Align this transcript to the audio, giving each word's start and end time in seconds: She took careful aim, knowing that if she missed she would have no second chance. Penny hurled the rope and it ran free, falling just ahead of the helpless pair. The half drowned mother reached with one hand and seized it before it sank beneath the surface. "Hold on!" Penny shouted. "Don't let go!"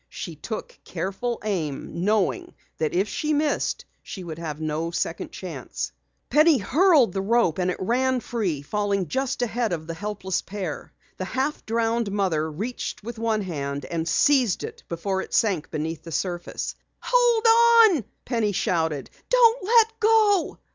She 0.09 0.35
took 0.35 0.79
careful 0.83 1.39
aim, 1.43 2.03
knowing 2.03 2.55
that 2.79 2.95
if 2.95 3.07
she 3.07 3.33
missed 3.33 3.85
she 4.01 4.23
would 4.23 4.39
have 4.39 4.59
no 4.59 4.89
second 4.89 5.31
chance. 5.31 5.91
Penny 6.31 6.57
hurled 6.57 7.13
the 7.13 7.21
rope 7.21 7.59
and 7.59 7.69
it 7.69 7.77
ran 7.79 8.19
free, 8.19 8.63
falling 8.63 9.09
just 9.09 9.43
ahead 9.43 9.71
of 9.71 9.85
the 9.85 9.93
helpless 9.93 10.41
pair. 10.41 10.91
The 11.17 11.25
half 11.25 11.63
drowned 11.67 12.11
mother 12.11 12.49
reached 12.51 13.03
with 13.03 13.19
one 13.19 13.43
hand 13.43 13.85
and 13.85 14.07
seized 14.07 14.63
it 14.63 14.81
before 14.89 15.21
it 15.21 15.35
sank 15.35 15.69
beneath 15.69 16.01
the 16.01 16.11
surface. 16.11 16.73
"Hold 17.01 17.93
on!" 17.95 18.03
Penny 18.25 18.53
shouted. 18.53 19.11
"Don't 19.29 19.63
let 19.63 19.99
go!" 19.99 20.57